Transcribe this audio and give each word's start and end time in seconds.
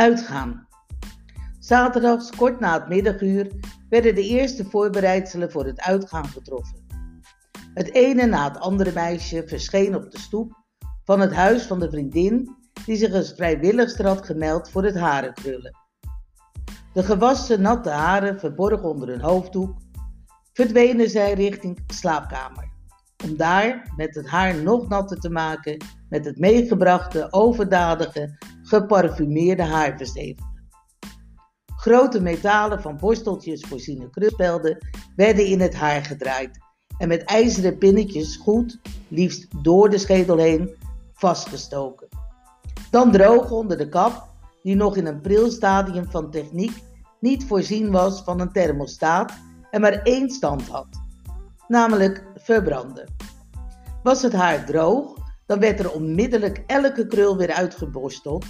Uitgaan. 0.00 0.66
Zaterdags, 1.58 2.30
kort 2.30 2.60
na 2.60 2.72
het 2.72 2.88
middaguur, 2.88 3.50
werden 3.88 4.14
de 4.14 4.22
eerste 4.22 4.64
voorbereidselen 4.64 5.50
voor 5.50 5.64
het 5.64 5.80
uitgaan 5.80 6.26
getroffen. 6.26 6.86
Het 7.74 7.94
ene 7.94 8.26
na 8.26 8.48
het 8.48 8.58
andere 8.58 8.92
meisje 8.92 9.42
verscheen 9.46 9.94
op 9.94 10.10
de 10.10 10.18
stoep 10.18 10.64
van 11.04 11.20
het 11.20 11.32
huis 11.32 11.62
van 11.62 11.78
de 11.78 11.90
vriendin 11.90 12.56
die 12.86 12.96
zich 12.96 13.12
als 13.12 13.32
vrijwilligster 13.32 14.06
had 14.06 14.26
gemeld 14.26 14.70
voor 14.70 14.84
het 14.84 14.96
harenkrullen. 14.96 15.76
De 16.92 17.02
gewassen 17.02 17.60
natte 17.60 17.90
haren 17.90 18.38
verborgen 18.40 18.88
onder 18.88 19.08
een 19.08 19.22
hoofddoek, 19.22 19.78
verdwenen 20.52 21.10
zij 21.10 21.32
richting 21.32 21.82
slaapkamer, 21.86 22.68
om 23.24 23.36
daar 23.36 23.92
met 23.96 24.14
het 24.14 24.28
haar 24.28 24.62
nog 24.62 24.88
natter 24.88 25.20
te 25.20 25.30
maken 25.30 25.76
met 26.08 26.24
het 26.24 26.38
meegebrachte, 26.38 27.32
overdadige, 27.32 28.38
geparfumeerde 28.70 29.62
haarversteviger. 29.62 30.62
Grote 31.76 32.20
metalen 32.20 32.82
van 32.82 32.96
borsteltjes 32.96 33.64
voorziene 33.68 34.10
krulspelden 34.10 34.78
werden 35.16 35.46
in 35.46 35.60
het 35.60 35.74
haar 35.74 36.04
gedraaid 36.04 36.58
en 36.98 37.08
met 37.08 37.24
ijzeren 37.24 37.78
pinnetjes 37.78 38.36
goed, 38.36 38.80
liefst 39.08 39.46
door 39.62 39.90
de 39.90 39.98
schedel 39.98 40.36
heen, 40.36 40.76
vastgestoken. 41.12 42.08
Dan 42.90 43.10
droog 43.10 43.50
onder 43.50 43.76
de 43.76 43.88
kap, 43.88 44.28
die 44.62 44.76
nog 44.76 44.96
in 44.96 45.06
een 45.06 45.20
pril 45.20 45.50
stadium 45.50 46.10
van 46.10 46.30
techniek 46.30 46.82
niet 47.20 47.44
voorzien 47.44 47.90
was 47.90 48.22
van 48.22 48.40
een 48.40 48.52
thermostaat 48.52 49.32
en 49.70 49.80
maar 49.80 50.02
één 50.02 50.30
stand 50.30 50.68
had, 50.68 50.88
namelijk 51.68 52.24
verbranden. 52.34 53.14
Was 54.02 54.22
het 54.22 54.32
haar 54.32 54.66
droog, 54.66 55.14
dan 55.46 55.60
werd 55.60 55.78
er 55.80 55.92
onmiddellijk 55.92 56.62
elke 56.66 57.06
krul 57.06 57.36
weer 57.36 57.52
uitgeborsteld 57.52 58.44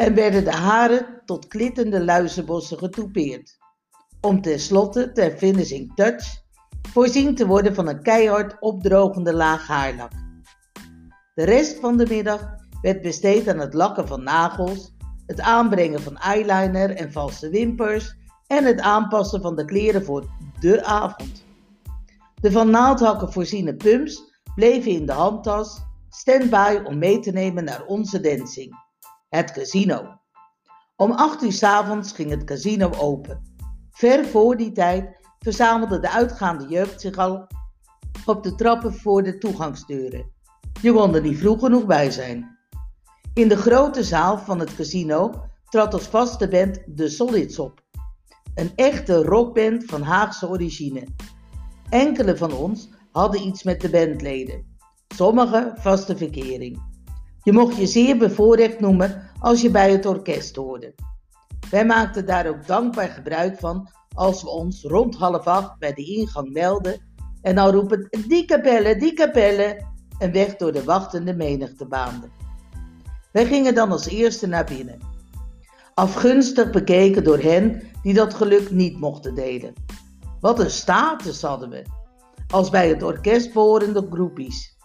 en 0.00 0.14
werden 0.14 0.44
de 0.44 0.52
haren 0.52 1.22
tot 1.24 1.46
klittende 1.46 2.04
luizenbossen 2.04 2.78
getoupeerd, 2.78 3.58
om 4.20 4.42
tenslotte 4.42 5.12
ter 5.12 5.30
finishing 5.30 5.94
touch 5.94 6.42
voorzien 6.92 7.34
te 7.34 7.46
worden 7.46 7.74
van 7.74 7.88
een 7.88 8.02
keihard 8.02 8.56
opdrogende 8.60 9.34
laag 9.34 9.66
haarlak. 9.66 10.12
De 11.34 11.44
rest 11.44 11.80
van 11.80 11.96
de 11.96 12.06
middag 12.08 12.54
werd 12.82 13.02
besteed 13.02 13.48
aan 13.48 13.58
het 13.58 13.74
lakken 13.74 14.08
van 14.08 14.22
nagels, 14.22 14.94
het 15.26 15.40
aanbrengen 15.40 16.02
van 16.02 16.16
eyeliner 16.16 16.90
en 16.90 17.12
valse 17.12 17.50
wimpers 17.50 18.16
en 18.46 18.64
het 18.64 18.80
aanpassen 18.80 19.42
van 19.42 19.56
de 19.56 19.64
kleren 19.64 20.04
voor 20.04 20.24
de 20.60 20.84
avond. 20.84 21.44
De 22.40 22.52
van 22.52 22.70
naaldhakken 22.70 23.32
voorziene 23.32 23.74
pumps 23.74 24.22
bleven 24.54 24.90
in 24.90 25.06
de 25.06 25.12
handtas, 25.12 25.80
stand-by 26.08 26.80
om 26.84 26.98
mee 26.98 27.18
te 27.18 27.30
nemen 27.30 27.64
naar 27.64 27.84
onze 27.86 28.20
dancing, 28.20 28.88
het 29.30 29.52
casino. 29.52 30.18
Om 30.96 31.10
8 31.12 31.42
uur 31.42 31.52
s 31.52 31.62
avonds 31.62 32.12
ging 32.12 32.30
het 32.30 32.44
casino 32.44 32.90
open. 32.98 33.42
Ver 33.90 34.24
voor 34.24 34.56
die 34.56 34.72
tijd 34.72 35.18
verzamelde 35.38 35.98
de 35.98 36.10
uitgaande 36.10 36.66
jeugd 36.68 37.00
zich 37.00 37.16
al 37.16 37.46
op 38.24 38.42
de 38.42 38.54
trappen 38.54 38.94
voor 38.94 39.22
de 39.22 39.38
toegangsdeuren. 39.38 40.30
Je 40.82 40.92
kon 40.92 41.14
er 41.14 41.20
niet 41.20 41.38
vroeg 41.38 41.60
genoeg 41.60 41.86
bij 41.86 42.10
zijn. 42.10 42.58
In 43.34 43.48
de 43.48 43.56
grote 43.56 44.04
zaal 44.04 44.38
van 44.38 44.58
het 44.58 44.74
casino 44.74 45.44
trad 45.68 45.94
als 45.94 46.06
vaste 46.06 46.48
band 46.48 46.80
de 46.86 47.08
Solids 47.08 47.58
op. 47.58 47.80
Een 48.54 48.72
echte 48.74 49.22
rockband 49.22 49.84
van 49.84 50.02
Haagse 50.02 50.48
origine. 50.48 51.06
Enkele 51.88 52.36
van 52.36 52.52
ons 52.52 52.88
hadden 53.12 53.46
iets 53.46 53.62
met 53.62 53.80
de 53.80 53.90
bandleden, 53.90 54.76
sommigen 55.08 55.74
vaste 55.78 56.16
verkering. 56.16 56.89
Je 57.50 57.56
mocht 57.56 57.76
je 57.76 57.86
zeer 57.86 58.16
bevoorrecht 58.16 58.80
noemen 58.80 59.30
als 59.40 59.60
je 59.60 59.70
bij 59.70 59.90
het 59.92 60.06
orkest 60.06 60.56
hoorde. 60.56 60.94
Wij 61.70 61.86
maakten 61.86 62.26
daar 62.26 62.48
ook 62.48 62.66
dankbaar 62.66 63.08
gebruik 63.08 63.58
van 63.58 63.90
als 64.14 64.42
we 64.42 64.48
ons 64.48 64.82
rond 64.82 65.16
half 65.16 65.46
acht 65.46 65.78
bij 65.78 65.92
de 65.92 66.04
ingang 66.04 66.52
melden 66.52 67.00
en 67.42 67.54
dan 67.54 67.70
roepen 67.70 68.08
die 68.28 68.44
kapelle, 68.44 68.96
die 68.96 69.12
kapelle 69.12 69.86
en 70.18 70.32
weg 70.32 70.56
door 70.56 70.72
de 70.72 70.84
wachtende 70.84 71.34
menigte 71.34 71.86
baanden. 71.86 72.30
Wij 73.32 73.46
gingen 73.46 73.74
dan 73.74 73.90
als 73.90 74.06
eerste 74.06 74.46
naar 74.46 74.64
binnen, 74.64 74.98
afgunstig 75.94 76.70
bekeken 76.70 77.24
door 77.24 77.38
hen 77.38 77.82
die 78.02 78.14
dat 78.14 78.34
geluk 78.34 78.70
niet 78.70 79.00
mochten 79.00 79.34
delen. 79.34 79.72
Wat 80.40 80.58
een 80.58 80.70
status 80.70 81.42
hadden 81.42 81.70
we, 81.70 81.84
als 82.48 82.70
bij 82.70 82.88
het 82.88 83.02
orkest 83.02 83.52
behorende 83.52 84.06
groepies. 84.10 84.78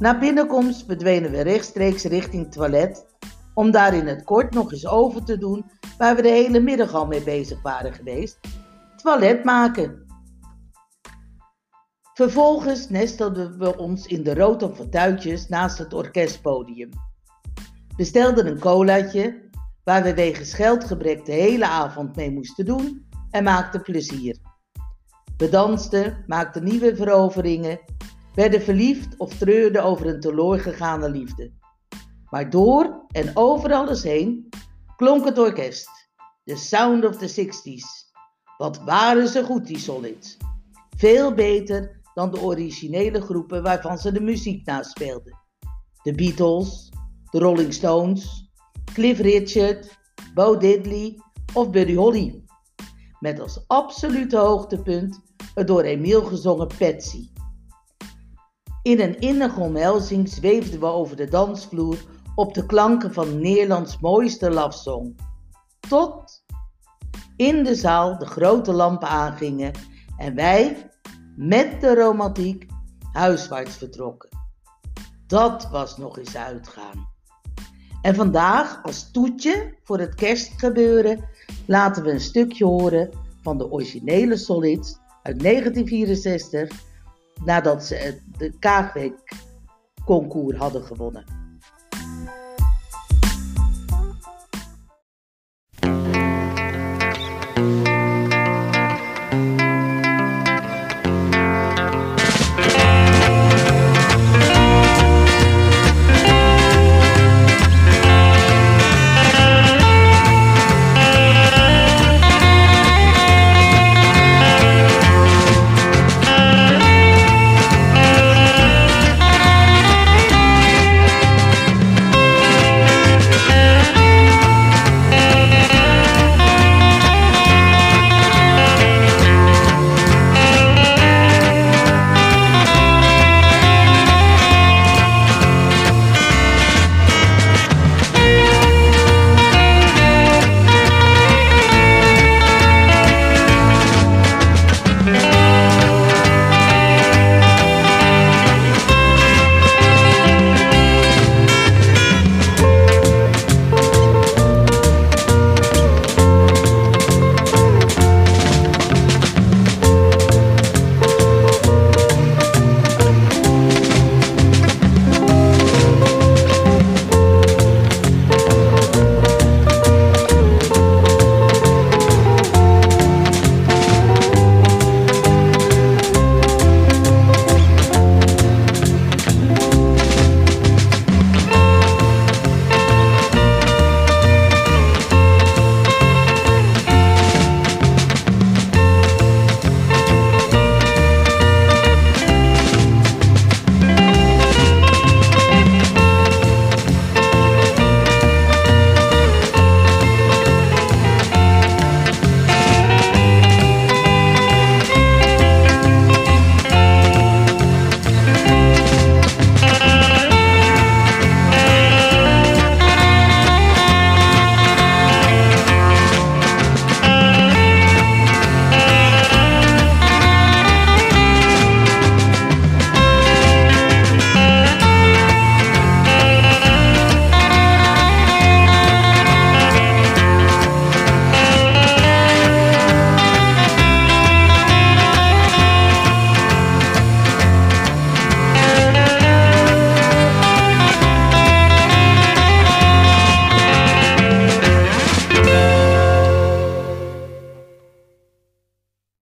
Na 0.00 0.18
binnenkomst 0.18 0.84
verdwenen 0.86 1.30
we 1.30 1.40
rechtstreeks 1.40 2.04
richting 2.04 2.52
toilet 2.52 3.06
om 3.54 3.70
daar 3.70 3.94
in 3.94 4.06
het 4.06 4.24
kort 4.24 4.54
nog 4.54 4.72
eens 4.72 4.86
over 4.86 5.24
te 5.24 5.38
doen 5.38 5.70
waar 5.98 6.16
we 6.16 6.22
de 6.22 6.28
hele 6.28 6.60
middag 6.60 6.94
al 6.94 7.06
mee 7.06 7.22
bezig 7.22 7.62
waren 7.62 7.92
geweest: 7.92 8.38
toilet 8.96 9.44
maken. 9.44 10.06
Vervolgens 12.14 12.88
nestelden 12.88 13.58
we 13.58 13.78
ons 13.78 14.06
in 14.06 14.22
de 14.22 14.34
rood 14.34 14.76
vertuitjes 14.76 15.48
naast 15.48 15.78
het 15.78 15.94
orkestpodium. 15.94 16.90
Bestelden 17.96 18.46
een 18.46 18.60
colaatje, 18.60 19.48
waar 19.84 20.02
we 20.02 20.14
wegens 20.14 20.54
geldgebrek 20.54 21.24
de 21.24 21.32
hele 21.32 21.66
avond 21.66 22.16
mee 22.16 22.30
moesten 22.30 22.64
doen, 22.64 23.06
en 23.30 23.44
maakten 23.44 23.82
plezier. 23.82 24.36
We 25.36 25.48
dansten, 25.48 26.24
maakten 26.26 26.64
nieuwe 26.64 26.96
veroveringen, 26.96 27.80
werden 28.34 28.62
verliefd 28.62 29.16
of 29.16 29.34
treurden 29.34 29.84
over 29.84 30.06
een 30.06 30.20
teloorgegane 30.20 31.10
liefde. 31.10 31.52
Maar 32.30 32.50
door 32.50 33.04
en 33.08 33.30
over 33.34 33.72
alles 33.72 34.02
heen 34.02 34.48
klonk 34.96 35.24
het 35.24 35.38
orkest. 35.38 35.88
The 36.44 36.56
Sound 36.56 37.04
of 37.04 37.16
the 37.16 37.28
Sixties. 37.28 38.12
Wat 38.56 38.78
waren 38.84 39.28
ze 39.28 39.44
goed, 39.44 39.66
die 39.66 39.78
Solids. 39.78 40.36
Veel 40.96 41.34
beter 41.34 42.00
dan 42.14 42.30
de 42.30 42.40
originele 42.40 43.20
groepen 43.20 43.62
waarvan 43.62 43.98
ze 43.98 44.12
de 44.12 44.20
muziek 44.20 44.66
naspeelden. 44.66 45.38
De 46.02 46.14
Beatles, 46.14 46.92
de 47.30 47.38
Rolling 47.38 47.72
Stones, 47.72 48.50
Cliff 48.92 49.20
Richard, 49.20 49.98
Bo 50.34 50.56
Diddley 50.56 51.20
of 51.54 51.70
Buddy 51.70 51.94
Holly. 51.94 52.44
Met 53.18 53.40
als 53.40 53.64
absolute 53.66 54.36
hoogtepunt 54.36 55.20
het 55.54 55.66
door 55.66 55.82
Emiel 55.82 56.22
gezongen 56.22 56.66
Patsy. 56.78 57.30
In 58.82 59.00
een 59.00 59.18
innige 59.18 59.60
omhelzing 59.60 60.28
zweefden 60.28 60.80
we 60.80 60.86
over 60.86 61.16
de 61.16 61.28
dansvloer 61.28 61.96
op 62.34 62.54
de 62.54 62.66
klanken 62.66 63.12
van 63.12 63.40
Nederlands 63.40 63.98
mooiste 63.98 64.50
love 64.50 65.12
Tot 65.88 66.44
in 67.36 67.64
de 67.64 67.74
zaal 67.74 68.18
de 68.18 68.26
grote 68.26 68.72
lampen 68.72 69.08
aangingen 69.08 69.72
en 70.16 70.34
wij 70.34 70.90
met 71.36 71.80
de 71.80 71.94
romantiek 71.94 72.66
huiswaarts 73.12 73.76
vertrokken. 73.76 74.28
Dat 75.26 75.68
was 75.70 75.96
nog 75.96 76.18
eens 76.18 76.36
uitgaan. 76.36 77.08
En 78.02 78.14
vandaag 78.14 78.82
als 78.82 79.10
toetje 79.10 79.74
voor 79.82 79.98
het 79.98 80.14
kerstgebeuren 80.14 81.28
laten 81.66 82.02
we 82.02 82.10
een 82.10 82.20
stukje 82.20 82.64
horen 82.64 83.10
van 83.42 83.58
de 83.58 83.70
originele 83.70 84.36
Solids 84.36 84.98
uit 85.22 85.40
1964 85.40 86.88
nadat 87.44 87.84
ze 87.84 88.20
de 88.38 88.58
Kaagweek 88.58 89.32
concours 90.04 90.58
hadden 90.58 90.82
gewonnen. 90.82 91.39